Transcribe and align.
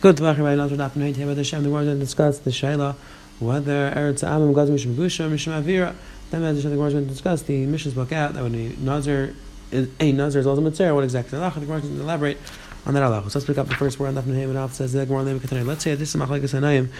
Good 0.00 0.16
to 0.18 0.22
Bachar 0.22 0.42
by 0.42 0.54
Nazir 0.54 0.76
Daf 0.76 0.92
Neit 0.92 1.14
Heba 1.14 1.36
Hashem. 1.36 1.64
The 1.64 1.70
Gemara 1.70 1.96
discuss 1.96 2.38
the 2.38 2.50
Shaila 2.50 2.94
whether 3.40 3.90
Eretz 3.90 4.22
Amim 4.22 4.54
Gaz 4.54 4.70
Mishum 4.70 4.94
Gusha 4.94 5.28
Mishum 5.28 5.60
Avira. 5.60 5.92
Then 6.30 6.54
the 6.54 6.62
Gemara 6.62 6.92
going 6.92 7.04
to 7.04 7.10
discuss 7.10 7.42
the 7.42 7.66
missions 7.66 7.94
book 7.94 8.12
out 8.12 8.34
that 8.34 8.44
when 8.44 8.54
a 8.54 8.68
Nazir 8.78 9.34
is 9.72 9.88
a 9.98 10.12
Nazir 10.12 10.38
is 10.38 10.46
also 10.46 10.60
Mitzvah. 10.60 10.94
What 10.94 11.02
exactly 11.02 11.36
the 11.36 11.50
Gemara 11.50 11.80
to 11.80 11.88
elaborate 11.88 12.38
on 12.86 12.94
that 12.94 13.00
halacha. 13.00 13.28
So 13.32 13.40
let's 13.40 13.46
pick 13.46 13.58
up 13.58 13.66
the 13.66 13.74
first 13.74 13.98
word 13.98 14.16
on 14.16 14.22
Daf 14.22 14.22
Heba. 14.22 14.70
Says 14.70 14.92
the 14.92 15.04
Gemara 15.04 15.24
Let's 15.64 15.82
say 15.82 15.96
this 15.96 16.14
is 16.14 16.20
Machlekes 16.20 16.54
Hanayim 16.54 16.90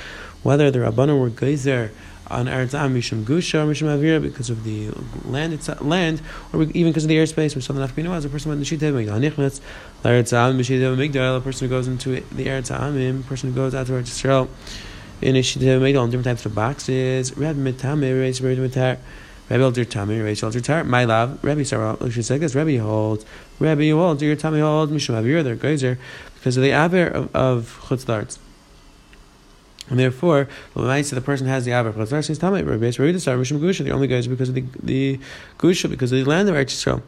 whether 0.42 0.68
the 0.72 0.80
Rabbanon 0.80 1.20
were 1.20 1.30
Geyser 1.30 1.92
on 2.30 2.46
Eretz 2.46 2.74
Am 2.74 2.94
Mishum 2.94 3.24
Gusha 3.24 3.66
Mishum 3.66 3.88
Avira 3.88 4.20
because 4.20 4.50
of 4.50 4.64
the 4.64 4.90
land, 5.24 5.52
it's, 5.52 5.68
land, 5.80 6.20
or 6.52 6.62
even 6.62 6.90
because 6.90 7.04
of 7.04 7.08
the 7.08 7.16
airspace, 7.16 7.54
which 7.54 7.64
something 7.64 7.86
Nafkamino 7.86 8.14
as 8.14 8.24
a 8.24 8.28
person 8.28 8.50
went 8.50 8.64
to 8.64 8.76
Shitev 8.76 8.92
Migdal 8.92 9.20
Nichmetz, 9.20 9.60
Eretz 10.02 10.32
Am 10.32 10.58
Mishitev 10.58 10.96
Migdal, 10.96 11.38
a 11.38 11.40
person 11.40 11.68
who 11.68 11.74
goes 11.74 11.88
into 11.88 12.10
the 12.10 12.46
Eretz 12.46 12.76
Amim, 12.76 13.20
a 13.20 13.22
person 13.24 13.50
who 13.50 13.54
goes 13.54 13.74
out 13.74 13.86
to 13.86 13.92
Eretz 13.92 14.08
Yisrael 14.08 14.48
in 15.22 15.36
a 15.36 15.40
Shitev 15.40 15.80
Migdal 15.80 16.04
in 16.04 16.10
different 16.10 16.24
types 16.24 16.46
of 16.46 16.54
boxes, 16.54 17.36
Reb 17.36 17.56
Mitame, 17.56 18.20
Reis 18.20 18.40
Rebbe 18.40 18.68
Mitar, 18.68 18.98
Rebbe 19.48 19.62
Elder 19.62 19.84
Tami, 19.84 20.22
Reis 20.22 20.42
Elder 20.42 20.60
Tar, 20.60 20.84
my 20.84 21.04
love, 21.04 21.42
Rebbe 21.42 21.64
Sarah, 21.64 21.96
she 22.10 22.20
said 22.22 22.40
this, 22.40 22.54
Rebbe 22.54 22.82
holds, 22.82 23.24
Rebbe 23.58 23.90
holds, 23.96 24.22
your 24.22 24.36
Tami 24.36 24.60
holds, 24.60 24.92
Mishum 24.92 25.14
Avira, 25.14 25.42
they're 25.42 25.56
geyser, 25.56 25.98
because 26.34 26.58
of 26.58 26.62
the 26.62 26.70
Aver 26.70 27.06
of, 27.06 27.34
of 27.34 27.80
Chutzlarts. 27.86 28.38
And 29.90 29.98
therefore, 29.98 30.48
the 31.14 31.20
person 31.20 31.46
has 31.46 31.64
the 31.64 31.72
Yisrael 31.72 31.92
The 33.84 33.90
only 33.90 34.06
guys 34.06 34.26
because 34.26 34.48
of 34.48 34.54
the 34.54 34.64
the 34.82 35.18
Gusha 35.58 35.88
because 35.88 36.12
of 36.12 36.18
the 36.18 36.24
land 36.24 36.48
of 36.48 36.54
Eretz 36.54 36.74
Yisrael. 36.74 37.02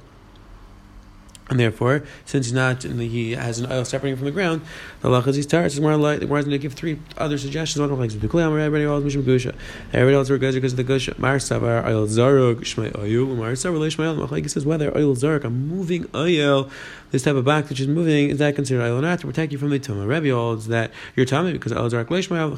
And 1.51 1.59
therefore, 1.59 2.05
since 2.25 2.47
he's 2.47 2.55
not, 2.55 2.81
the, 2.83 3.09
he 3.09 3.33
has 3.33 3.59
an 3.59 3.71
oil 3.71 3.85
separating 3.85 4.17
from 4.17 4.27
the 4.27 4.31
ground, 4.31 4.63
the 5.01 5.09
lachas 5.09 5.37
is 5.37 5.47
tar. 5.47 5.65
It's 5.65 5.79
more 5.81 5.97
like 5.97 6.21
the 6.21 6.27
is 6.27 6.31
going 6.31 6.51
to 6.51 6.59
give 6.59 6.75
three 6.75 7.01
other 7.19 7.39
suggestions. 7.39 7.81
One 7.81 7.91
of 7.91 7.99
kulam, 7.99 8.57
everybody 8.57 8.85
else 8.85 9.03
mishum 9.03 9.25
gusha. 9.25 9.57
Everybody 9.93 10.15
else 10.15 10.31
regards 10.31 10.55
because 10.55 10.75
of 10.75 10.77
the 10.77 10.85
gusha. 10.85 11.19
Mar 11.19 11.39
savar 11.39 11.85
oil 11.85 12.07
zaruk 12.07 12.61
shmei 12.61 12.97
oil. 12.97 13.35
Mar 13.35 13.53
savar 13.53 13.81
leishmael. 13.81 14.25
Machlek 14.25 14.49
says 14.49 14.65
whether 14.65 14.97
oil 14.97 15.17
zaruk, 15.17 15.43
a 15.43 15.51
moving 15.51 16.09
oil, 16.15 16.71
this 17.11 17.25
type 17.25 17.35
of 17.35 17.45
back 17.45 17.69
which 17.69 17.81
is 17.81 17.89
moving, 17.89 18.31
is 18.31 18.39
that 18.39 18.55
considered 18.55 18.85
oil 18.85 18.99
or 18.99 19.03
not 19.03 19.19
to 19.19 19.27
protect 19.27 19.51
you 19.51 19.59
from 19.59 19.71
the 19.71 19.81
tumah? 19.81 20.07
Rebbe 20.07 20.33
holds 20.33 20.69
that 20.69 20.93
you're 21.17 21.27
tummy 21.27 21.53
because 21.53 21.73
oil 21.73 21.91
zaruk. 21.91 22.09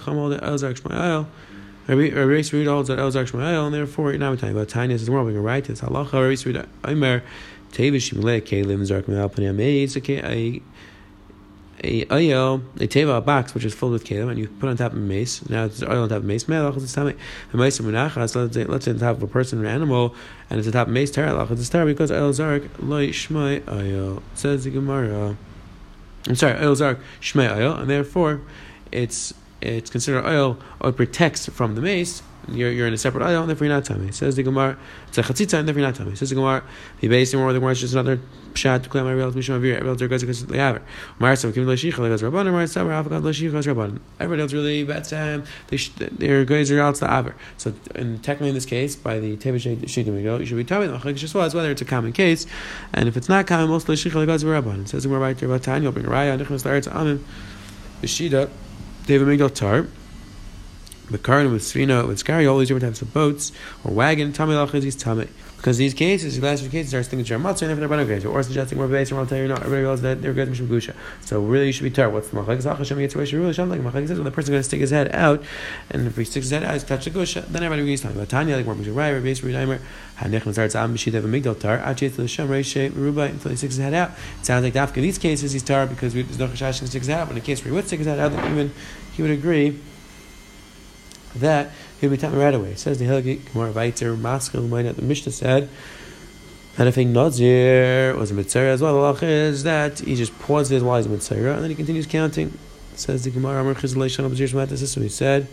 Chum 0.05 0.17
holds 0.17 0.39
that 0.39 0.47
oil 0.47 0.59
zaruk 0.59 0.79
shmei 0.79 1.01
oil. 1.01 1.29
Rabbi 1.89 2.11
Yisrael 2.11 2.69
holds 2.69 2.89
that 2.89 3.01
Elzar 3.01 3.29
Shmael, 3.29 3.67
and 3.67 3.75
therefore 3.75 4.11
you're 4.11 4.19
not 4.20 4.39
talking 4.39 4.55
about 4.55 4.69
Tanya. 4.69 4.97
Says 4.97 5.11
we're 5.11 5.25
moving 5.25 5.43
right. 5.43 5.69
It's 5.69 5.81
halacha. 5.81 6.13
Rabbi 6.13 6.35
Yisrael 6.35 6.69
Aimer 6.87 7.25
Tevish 7.73 8.12
Shimle 8.12 8.41
Kalim 8.41 8.84
Zark 8.84 9.06
Malpani 9.06 9.48
Amaze, 9.51 9.97
a 9.97 10.62
a 11.84 12.06
oil, 12.12 12.62
a 12.77 12.87
teva, 12.87 13.19
a 13.19 13.20
box 13.20 13.55
which 13.55 13.64
is 13.64 13.75
filled 13.75 13.92
with 13.92 14.05
kalim, 14.05 14.31
and 14.31 14.39
you 14.39 14.48
put 14.48 14.69
on 14.69 14.77
top 14.77 14.92
of 14.92 14.98
a 14.98 15.01
mace. 15.01 15.48
Now 15.48 15.64
it's 15.64 15.83
oil 15.83 16.03
on 16.03 16.09
top 16.09 16.19
of 16.19 16.25
mace. 16.25 16.45
Melach 16.45 16.77
is 16.77 16.95
the 16.95 17.14
mace 17.55 17.79
munachas. 17.81 18.37
Let's 18.37 18.56
let's 18.69 18.89
on 18.89 18.98
top 18.98 19.17
of 19.17 19.23
a 19.23 19.27
person 19.27 19.61
or 19.61 19.64
an 19.64 19.70
animal, 19.75 20.14
and 20.48 20.59
it's 20.59 20.69
on 20.69 20.73
top 20.73 20.87
of 20.87 20.92
mace. 20.92 21.11
Teralach 21.11 21.51
it's 21.51 21.69
tar 21.69 21.84
because 21.84 22.12
oil 22.12 22.33
zark 22.33 22.62
loy 22.79 23.09
shmai 23.09 23.67
oil 23.69 24.23
says 24.34 24.64
the 24.64 24.70
Gemara. 24.70 25.36
I'm 26.29 26.36
sorry, 26.36 26.64
oil 26.64 26.77
zark 26.77 27.01
shmai 27.20 27.57
oil, 27.57 27.75
and 27.75 27.91
therefore 27.91 28.42
it's 28.92 29.34
it's 29.61 29.91
considered 29.91 30.25
oil 30.25 30.59
or 30.81 30.92
protects 30.92 31.48
from 31.48 31.75
the 31.75 31.81
mace 31.81 32.23
you're, 32.48 32.71
you're 32.71 32.87
in 32.87 32.95
a 32.95 32.98
separate 32.98 33.25
aisle, 33.25 33.43
and 33.43 33.48
therefore 33.48 33.67
you're 33.67 33.75
not 33.75 33.85
tummy. 33.85 34.12
Says 34.12 34.37
the 34.37 34.43
Gemara, 34.43 34.79
it's 35.09 35.19
a 35.19 35.23
chatzitza, 35.23 35.59
and 35.59 35.69
therefore 35.69 35.81
you're 35.81 35.89
not 35.89 35.97
tummy. 35.97 36.15
Says 36.17 36.31
the 36.31 36.35
Gemara, 36.35 36.62
the 37.01 37.09
base 37.09 37.35
more 37.35 37.53
the 37.53 37.59
Gemara 37.59 37.73
is 37.73 37.81
just 37.81 37.93
another 37.95 38.21
pshat 38.53 38.83
to 38.83 38.89
claim 38.89 39.05
my 39.05 39.12
mishum 39.12 39.61
avir. 39.61 39.77
Everybody 39.77 40.05
else 40.05 40.25
goes 40.25 40.47
they 40.47 40.59
have 40.59 40.77
it. 40.77 40.83
Marsa 41.19 41.53
kim 41.53 41.67
leishicha 41.67 41.95
legas 41.95 42.23
rabban, 42.23 42.51
Marsa 42.51 42.81
avakad 42.81 43.23
leishicha 43.23 43.53
rabban. 43.53 44.01
Everybody 44.20 44.43
else 44.43 44.53
really 44.53 44.85
bets 44.85 45.11
him. 45.11 45.45
They 45.69 45.77
their 46.11 46.45
guys 46.45 46.70
are 46.70 46.81
out 46.81 46.95
to 46.97 47.01
the 47.01 47.13
aver. 47.13 47.35
So, 47.57 47.73
and 47.95 48.23
technically 48.23 48.48
in 48.48 48.55
this 48.55 48.67
case, 48.67 48.97
by 48.97 49.19
the 49.19 49.31
we 49.33 50.23
go, 50.23 50.39
you 50.39 50.47
should 50.47 50.57
be 50.57 50.65
tummy. 50.65 50.87
The 50.87 51.13
just 51.13 51.35
was 51.35 51.55
whether 51.55 51.70
it's 51.70 51.83
a 51.83 51.85
common 51.85 52.13
case, 52.13 52.47
and 52.92 53.09
if 53.09 53.17
it's 53.17 53.29
not 53.29 53.47
common, 53.47 53.69
most 53.69 53.86
leishicha 53.86 54.27
legas 54.27 54.45
rabban. 54.45 54.89
Says 54.89 55.03
the 55.05 55.09
Gemara 55.09 55.20
right 55.20 55.39
there 55.39 55.48
about 55.48 55.63
Tanya, 55.63 55.91
bring 55.91 56.07
a 56.07 56.09
raya, 56.09 56.39
nichnas 56.39 56.64
laretz 56.64 56.91
amim, 56.91 57.20
b'shida, 58.03 58.51
David 59.07 59.29
Migdal 59.29 59.55
tar. 59.55 59.86
The 61.11 61.18
Karan 61.18 61.52
with 61.52 61.63
Svina, 61.63 62.07
with 62.07 62.24
Skari, 62.24 62.51
all 62.51 62.58
these 62.58 62.68
different 62.68 62.85
types 62.85 63.02
of 63.02 63.13
boats, 63.13 63.52
or 63.85 63.92
wagon, 63.92 64.33
Tami 64.33 64.55
Lachis, 64.55 64.83
he's 64.83 64.96
Tami. 64.96 65.29
Because 65.63 65.79
these 65.79 65.95
cases, 65.95 66.35
these 66.35 66.42
last 66.42 66.61
few 66.61 66.70
cases 66.70 66.92
are 66.92 67.05
thinking 67.05 67.24
Jermatz, 67.24 67.63
and 67.63 67.70
if 67.70 67.79
they're 67.79 67.86
Banu 67.86 68.29
or 68.29 68.42
suggesting 68.42 68.79
more 68.79 68.89
base, 68.89 69.12
or 69.12 69.20
I'll 69.20 69.27
tell 69.27 69.39
you, 69.39 69.46
no, 69.46 69.55
everybody 69.55 69.85
else 69.85 70.01
that 70.01 70.20
they're 70.20 70.33
good 70.33 70.48
Mishum 70.48 70.67
Gusha. 70.67 70.92
So 71.20 71.41
really, 71.41 71.67
you 71.67 71.73
should 71.73 71.85
be 71.85 71.91
tar. 71.91 72.11
What's 72.11 72.30
the 72.30 72.36
Machlek? 72.36 72.61
Zach 72.61 72.79
Hashem 72.79 72.98
gets 72.98 73.14
away, 73.14 73.30
really 73.30 73.52
Shem, 73.52 73.70
like 73.70 73.80
Machlek 73.80 74.08
says, 74.08 74.18
when 74.18 74.24
the 74.24 74.33
person's 74.33 74.51
going 74.51 74.58
to 74.61 74.64
stick 74.64 74.80
his 74.80 74.91
head 74.91 75.14
out, 75.14 75.41
and 75.91 76.05
if 76.05 76.17
he 76.17 76.24
sticks 76.24 76.46
his 76.46 76.51
head 76.51 76.64
out, 76.64 76.73
he's 76.73 76.83
touched 76.83 77.05
the 77.05 77.11
Gusha, 77.11 77.46
then 77.46 77.62
everybody 77.62 77.83
agrees 77.83 78.01
talking 78.01 78.17
about 78.17 78.29
Tanya, 78.29 78.57
like 78.57 78.67
Mishum 78.67 78.96
Rai, 78.96 79.12
Rabbi 79.12 79.27
Yisrael, 79.27 79.55
Reimer, 79.55 79.80
Hanech 80.17 80.42
Mazar 80.42 80.67
Tzam, 80.67 80.95
Bishit 80.95 81.14
Eva 81.14 81.29
Migdal 81.29 81.61
Tar, 81.61 81.79
Achet 81.79 82.17
the 82.17 82.27
Shem, 82.27 82.48
Reishe, 82.48 82.91
Rubai, 82.91 83.30
until 83.30 83.52
he 83.52 83.57
sticks 83.57 83.77
his 83.77 83.85
head 83.85 83.95
out. 83.95 84.11
It 84.41 84.46
sounds 84.46 84.64
like 84.64 84.74
Dafka, 84.74 84.96
in 84.96 85.05
these 85.05 85.18
cases, 85.18 85.52
he's 85.52 85.62
tar 85.62 85.86
because 85.86 86.12
there's 86.12 86.41
no 86.41 86.48
Chashash 86.48 86.80
can 86.80 86.89
stick 86.89 87.02
his 87.02 87.08
head 87.08 87.20
out, 87.20 87.29
but 87.29 87.36
in 87.36 87.39
a 87.39 87.45
case 87.45 87.61
where 87.61 87.70
he 87.70 87.77
would 87.77 87.86
stick 87.86 87.98
his 87.98 88.08
head 88.08 88.18
out, 88.18 88.33
even 88.51 88.73
he 89.12 89.23
would 89.23 89.30
agree 89.30 89.79
that 91.37 91.70
he'll 92.01 92.11
be 92.11 92.17
taken 92.17 92.39
right 92.39 92.55
away. 92.55 92.73
It 92.73 92.79
says 92.79 92.98
the 92.98 93.07
Hilgit 93.07 93.53
Gemara 93.53 93.73
Vaiter 93.73 94.17
Maskil 94.17 94.69
Minat. 94.69 94.97
The 94.97 95.03
Mishnah 95.03 95.33
said 95.33 95.69
that 96.77 96.87
if 96.87 96.97
a 96.97 97.05
Nazir 97.05 98.17
was 98.17 98.31
a 98.31 98.35
Mitzvah 98.35 98.61
as 98.61 98.83
well, 98.83 99.13
the 99.13 99.27
is 99.27 99.63
that 99.63 100.01
he 100.01 100.15
just 100.17 100.39
pauses 100.39 100.83
while 100.83 100.97
he's 100.97 101.09
Mitzvah 101.09 101.53
and 101.53 101.63
then 101.63 101.71
he 101.71 101.77
continues 101.77 102.07
counting. 102.07 102.59
It 102.92 102.98
says 102.98 103.25
the 103.25 103.31
Gemara 103.31 103.61
Amar 103.61 103.75
Chizalei 103.75 104.77
system. 104.77 105.03
He 105.03 105.09
said 105.09 105.48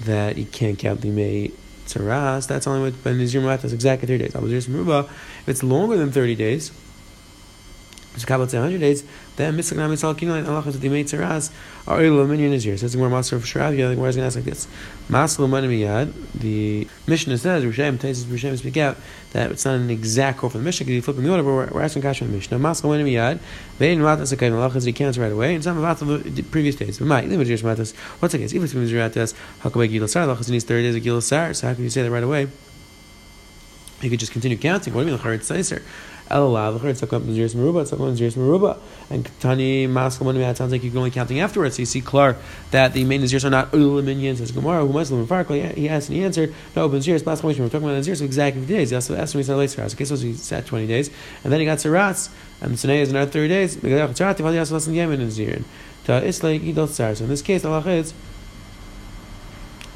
that 0.00 0.36
he 0.36 0.44
can't 0.44 0.78
count 0.78 1.00
the 1.02 1.10
May 1.10 1.52
Tzaras. 1.86 2.48
That's 2.48 2.66
only 2.66 2.82
with 2.82 3.02
Ben 3.04 3.18
Matas 3.18 3.72
exactly 3.72 4.08
30 4.08 4.28
days. 4.28 4.68
If 4.68 5.48
it's 5.48 5.62
longer 5.62 5.96
than 5.96 6.10
30 6.10 6.34
days, 6.34 6.72
it's 8.14 8.22
a 8.22 8.26
couple 8.26 8.44
of 8.44 8.52
100 8.52 8.78
days, 8.78 9.02
then 9.36 9.56
Misak 9.56 9.76
the 10.80 11.58
are 11.86 12.00
Oil 12.00 12.26
Minion 12.26 12.52
is 12.52 12.62
here. 12.62 12.76
Says 12.76 12.92
the 12.92 12.98
Gemara 12.98 13.10
Master 13.10 13.34
of 13.34 13.42
the 13.42 13.46
is 13.48 13.96
going 13.96 14.12
to 14.12 14.20
ask 14.22 14.36
like 14.36 14.44
this. 14.44 14.68
The 15.08 16.88
Mishnah 17.08 17.38
says, 17.38 17.64
Rishem, 17.64 17.98
Taisis 17.98 18.58
speak 18.58 18.76
out, 18.76 18.96
that 19.32 19.50
it's 19.50 19.64
not 19.64 19.74
an 19.74 19.90
exact 19.90 20.38
quote 20.38 20.52
from 20.52 20.60
the 20.60 20.64
Mishnah, 20.64 20.84
because 20.84 20.94
you 20.94 21.02
flip 21.02 21.18
in 21.18 21.24
the 21.24 21.30
order, 21.30 21.42
but 21.42 21.50
we're, 21.50 21.66
we're 21.72 21.82
asking 21.82 22.02
Kash 22.02 22.18
from 22.18 22.28
the 22.28 22.34
Mishnah. 22.34 22.58
Masal 22.58 22.84
Manamiyad, 22.84 23.40
Vein 23.78 23.98
Matas 23.98 24.32
Akayin 24.32 24.54
Allah 24.54 24.80
he 24.80 24.92
counts 24.92 25.18
right 25.18 25.32
away, 25.32 25.56
and 25.56 25.64
some 25.64 25.76
about 25.78 25.98
the 25.98 26.42
previous 26.42 26.76
days. 26.76 26.98
But 26.98 27.08
my, 27.08 27.22
Matas, 27.22 27.94
what's 28.20 28.32
the 28.32 28.38
case? 28.38 28.52
If 28.52 28.62
it's 28.62 28.74
Mizratas, 28.74 29.34
Hakabay 29.62 29.90
Gil 29.90 30.06
Sar, 30.06 30.22
Allah 30.22 30.38
needs 30.48 30.64
30 30.64 30.82
days 30.84 30.94
of 30.94 31.02
Gil 31.02 31.20
Sar, 31.20 31.52
so 31.52 31.66
how 31.66 31.74
can 31.74 31.82
you 31.82 31.90
say 31.90 32.02
that 32.02 32.10
right 32.12 32.22
away? 32.22 32.48
You 34.00 34.10
could 34.10 34.20
just 34.20 34.32
continue 34.32 34.58
counting. 34.58 34.92
What 34.92 35.02
do 35.02 35.10
you 35.10 35.16
mean, 35.16 35.22
Charit 35.22 35.40
Saiser? 35.40 35.82
Elav, 36.30 36.82
it's 36.84 37.02
about 37.02 37.22
Maziris 37.22 37.54
Maruba, 37.54 37.82
it's 37.82 37.92
about 37.92 38.08
Maziris 38.08 38.34
Maruba. 38.34 38.78
And 39.10 39.30
Tani 39.40 39.86
Maskal 39.86 40.34
it 40.34 40.56
sounds 40.56 40.72
like 40.72 40.82
you're 40.82 40.96
only 40.96 41.10
counting 41.10 41.40
afterwards. 41.40 41.76
So 41.76 41.82
you 41.82 41.86
see 41.86 42.00
clear 42.00 42.36
that 42.70 42.94
the 42.94 43.04
main 43.04 43.22
Nazirs 43.22 43.44
are 43.44 43.50
not 43.50 43.74
Ul 43.74 44.00
minions, 44.00 44.38
says 44.38 44.50
Gemara, 44.50 44.86
who 44.86 44.92
Muslim 44.92 45.26
Farkle. 45.26 45.74
He 45.74 45.88
asked 45.88 46.08
and 46.08 46.16
he 46.16 46.24
answered, 46.24 46.54
No, 46.74 46.88
Maziris, 46.88 47.22
Maskal 47.22 47.44
we're 47.44 47.68
talking 47.68 47.88
about 47.88 48.02
Nazirs, 48.02 48.22
exactly 48.22 48.62
50 48.62 48.74
days. 48.74 48.90
He 48.90 48.96
also 48.96 49.14
asked 49.16 49.34
him, 49.34 49.40
he 49.40 49.44
said, 49.44 49.56
late 49.56 49.70
Saras. 49.70 49.94
Okay, 49.94 50.04
so 50.04 50.16
he 50.16 50.32
sat 50.34 50.64
20 50.64 50.86
days. 50.86 51.10
And 51.42 51.52
then 51.52 51.60
he 51.60 51.66
got 51.66 51.78
Saras, 51.78 52.30
and 52.60 52.78
Sinai 52.78 52.96
is 52.96 53.10
another 53.10 53.30
30 53.30 53.48
days. 53.48 53.78
So 56.06 57.24
in 57.24 57.28
this 57.28 57.42
case, 57.42 57.64
Allah 57.64 57.86
is, 57.90 58.14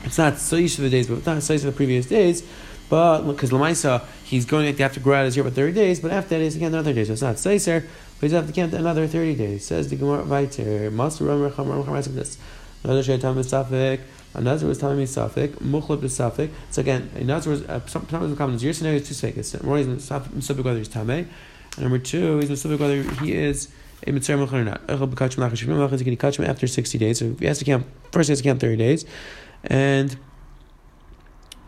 it's 0.04 0.18
not 0.18 0.38
so 0.38 0.56
each 0.56 0.78
of 0.78 0.84
the 0.84 0.90
days, 0.90 1.08
but 1.08 1.26
not 1.26 1.42
so 1.42 1.54
each 1.54 1.60
of 1.60 1.66
the 1.66 1.72
previous 1.72 2.06
days. 2.06 2.42
But 2.88 3.22
because 3.22 3.50
Lamaisa, 3.50 4.04
he's 4.24 4.46
going 4.46 4.74
to 4.74 4.82
have 4.82 4.94
to 4.94 5.00
grow 5.00 5.16
out 5.16 5.24
his 5.26 5.36
year 5.36 5.44
for 5.44 5.50
30 5.50 5.72
days, 5.72 6.00
but 6.00 6.10
after 6.10 6.30
that, 6.30 6.42
he's 6.42 6.56
again 6.56 6.72
another 6.72 6.92
day. 6.92 7.04
So 7.04 7.12
it's 7.12 7.22
not 7.22 7.36
Seiser, 7.36 7.82
but 7.82 8.20
he's 8.20 8.32
going 8.32 8.42
to 8.42 8.46
have 8.46 8.46
to 8.46 8.52
count 8.52 8.74
another 8.74 9.06
30 9.06 9.34
days. 9.34 9.66
Says 9.66 9.88
the 9.88 9.96
Gemara 9.96 10.24
Vaiter, 10.24 10.90
Master 10.90 11.24
Ram 11.24 11.40
Recham 11.40 11.68
Ram 11.68 11.84
Recham 11.84 12.14
this. 12.14 12.38
Another 12.84 13.02
Shaitan 13.02 13.34
Misafik, 13.34 14.00
another 14.34 14.66
was 14.66 14.78
telling 14.78 14.98
me 14.98 15.04
Safik, 15.04 15.48
Mukhlib 15.56 16.02
is 16.04 16.16
Safik. 16.16 16.50
So 16.70 16.80
again, 16.80 17.10
another 17.16 17.50
was, 17.50 17.62
uh, 17.62 17.84
sometimes 17.86 18.30
the 18.30 18.36
common 18.36 18.58
your 18.60 18.72
scenario 18.72 19.00
is 19.00 19.08
two 19.08 19.14
Safik. 19.14 19.64
One 19.64 19.80
is 19.80 20.08
Misafik 20.08 20.64
whether 20.64 20.78
he's 20.78 20.88
Tameh, 20.88 21.26
and 21.76 21.78
number 21.78 21.98
two, 21.98 22.38
he's 22.38 22.48
Misafik 22.48 22.78
whether 22.78 23.02
he 23.24 23.34
is 23.34 23.68
a 24.06 24.12
mitzvah 24.12 24.56
or 24.56 24.64
not. 24.64 24.80
He 24.88 26.04
can 26.04 26.16
catch 26.16 26.38
him 26.38 26.44
after 26.44 26.66
60 26.66 26.98
days. 26.98 27.18
So 27.18 27.34
he 27.38 27.46
has 27.46 27.58
to 27.58 27.64
count, 27.64 27.86
first 28.12 28.28
he 28.28 28.32
has 28.32 28.38
to 28.38 28.44
count 28.44 28.60
30 28.60 28.76
days. 28.76 29.04
And 29.64 30.16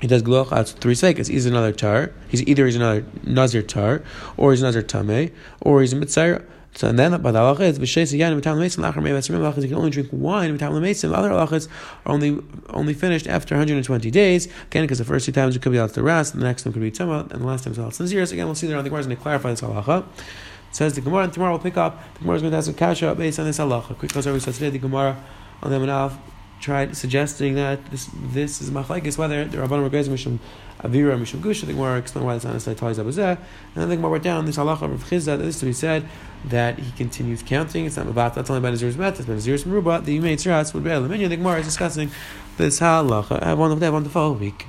he 0.01 0.07
does 0.07 0.23
gloch 0.23 0.53
out 0.53 0.69
three 0.69 0.95
sekas. 0.95 1.29
He's 1.29 1.47
another 1.47 1.73
tar. 1.73 2.13
He's 2.29 2.43
either 2.43 2.67
he's 2.67 2.77
another 2.77 3.05
nazir 3.23 3.63
tar, 3.63 4.03
or 4.37 4.53
he's 4.53 4.63
another 4.63 4.83
tame, 4.83 5.31
or 5.61 5.81
he's 5.81 5.93
a 5.93 5.97
mitzvah. 5.97 6.45
So 6.73 6.89
and 6.89 6.99
then 6.99 7.21
by 7.21 7.33
the 7.33 7.41
halachas, 7.41 7.79
b'sheis 7.79 8.15
again 8.15 8.41
b'tam 8.41 8.57
lemesim 8.57 8.79
lachar 8.79 9.03
mei 9.03 9.11
b'srim 9.11 9.39
halachas, 9.39 9.63
you 9.63 9.69
can 9.69 9.77
only 9.77 9.91
drink 9.91 10.09
wine 10.13 10.57
b'tam 10.57 10.73
lemesim. 10.73 11.13
Other 11.13 11.31
halachas 11.31 11.69
are 12.07 12.13
only 12.13 12.39
only 12.71 12.95
finished 12.95 13.27
after 13.27 13.55
120 13.55 14.11
days. 14.11 14.47
Again, 14.47 14.85
because 14.85 14.99
the 14.99 15.05
first 15.05 15.27
two 15.27 15.33
times 15.33 15.57
it 15.57 15.63
could 15.63 15.73
be 15.73 15.79
out 15.79 15.93
to 15.95 16.03
rest, 16.03 16.35
the 16.35 16.41
next 16.41 16.63
time 16.63 16.73
could 16.73 16.83
be 16.83 16.91
tama, 16.91 17.27
and 17.31 17.43
the 17.43 17.47
last 17.47 17.65
time 17.65 17.73
it's 17.73 17.81
out 17.81 17.95
zeros. 17.95 18.33
Again, 18.33 18.47
we'll 18.47 18.55
see 18.55 18.69
there 18.69 18.79
on 18.79 18.85
the 18.85 18.91
Gemara 18.91 19.05
to 19.05 19.17
clarify 19.17 19.51
this 19.51 19.61
halacha. 19.61 20.05
Says 20.73 20.95
the 20.95 21.01
Gemara, 21.01 21.25
and 21.25 21.33
tomorrow 21.33 21.53
we'll 21.53 21.63
pick 21.63 21.77
up. 21.77 22.01
The 22.15 22.21
Gemara 22.21 22.37
is 22.37 22.43
going 22.43 22.53
to 22.53 22.59
ask 22.59 22.71
a 22.71 22.73
kasha 22.73 23.15
based 23.17 23.41
on 23.41 23.47
this 23.47 23.59
halacha. 23.59 23.99
Quick 23.99 24.13
saw 24.13 24.21
today 24.23 24.71
the 24.71 24.79
Gemara 24.79 25.23
on 25.63 25.71
the 25.73 25.79
Manaf 25.79 26.17
tried 26.61 26.97
suggesting 26.97 27.55
that 27.55 27.85
this 27.91 28.09
this 28.15 28.61
is 28.61 28.71
machlekes 28.71 29.17
whether 29.19 29.45
the 29.45 29.59
Rabbanim 29.59 29.89
Regeis 29.89 30.09
Mishum 30.09 30.39
Avira 30.81 31.19
Mishum 31.19 31.41
Gusha. 31.41 31.67
The 31.67 31.73
Gemara 31.73 31.99
explained 31.99 32.27
why 32.27 32.37
it's 32.37 32.45
not 32.45 32.53
necessarily 32.53 32.79
ties 32.79 32.97
that. 33.17 33.39
And 33.75 33.91
the 33.91 33.97
Gemara 33.97 34.13
wrote 34.13 34.23
down 34.23 34.47
this 34.47 34.57
halacha 34.57 34.83
of 34.93 35.05
Chizda 35.05 35.25
that 35.25 35.39
this 35.39 35.61
to 35.61 35.67
be 35.67 35.73
said 35.73 36.07
that 36.45 36.79
he 36.79 36.93
continues 36.93 37.43
counting. 37.43 37.87
It's 37.87 37.97
not 37.97 38.07
about 38.07 38.35
that's 38.35 38.51
only 38.51 38.59
about 38.59 38.71
Nazir's 38.71 38.97
met. 38.97 39.15
It's 39.15 39.21
about 39.21 39.35
Nazir's 39.35 39.65
Meruba. 39.65 40.05
The 40.05 40.19
Yimei 40.19 40.35
Tziras 40.35 40.73
would 40.75 40.85
be 40.85 40.91
aluminium. 40.91 41.31
The 41.31 41.37
Gemara 41.37 41.61
is 41.61 41.67
discussing 41.67 42.11
this 42.57 42.81
halacha. 42.81 43.43
Have 43.43 43.59
one 43.59 43.73
of 43.73 43.81
that 43.81 43.93
wonderful 43.93 44.35
week. 44.35 44.67